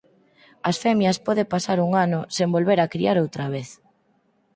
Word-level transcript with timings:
As 0.69 0.77
femias 0.83 1.21
pode 1.25 1.43
pasar 1.53 1.77
un 1.87 1.91
ano 2.05 2.19
sen 2.35 2.49
volver 2.55 2.79
a 2.81 2.91
criar 2.93 3.17
outra 3.23 3.45
vez. 3.55 3.69